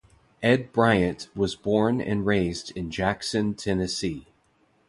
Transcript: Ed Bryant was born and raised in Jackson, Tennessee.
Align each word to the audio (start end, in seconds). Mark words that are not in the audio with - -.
Ed 0.41 0.71
Bryant 0.73 1.27
was 1.35 1.55
born 1.55 2.01
and 2.01 2.25
raised 2.25 2.75
in 2.75 2.89
Jackson, 2.89 3.53
Tennessee. 3.53 4.25